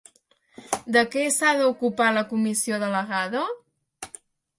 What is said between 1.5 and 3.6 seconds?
d'ocupar la comissió delegada?